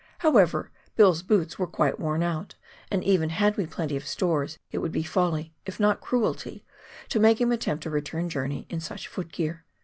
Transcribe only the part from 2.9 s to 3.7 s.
even had we